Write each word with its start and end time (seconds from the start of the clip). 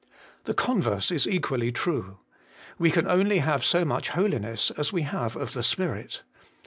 The 0.45 0.55
converse 0.55 1.11
is 1.11 1.27
equally 1.27 1.71
true. 1.71 2.17
We 2.79 2.89
can 2.89 3.07
only 3.07 3.37
have 3.37 3.63
so 3.63 3.85
much 3.85 4.09
holiness 4.09 4.71
as 4.71 4.91
we 4.91 5.03
have 5.03 5.35
of 5.35 5.53
the 5.53 5.61
Spirit. 5.61 6.23